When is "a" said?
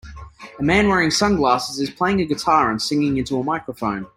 0.59-0.63, 2.21-2.25, 3.39-3.43